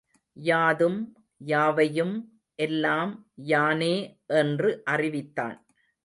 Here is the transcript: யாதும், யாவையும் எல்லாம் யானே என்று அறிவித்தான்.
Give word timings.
யாதும், 0.33 0.99
யாவையும் 1.37 2.15
எல்லாம் 2.55 3.33
யானே 3.45 3.95
என்று 4.25 4.81
அறிவித்தான். 4.85 5.57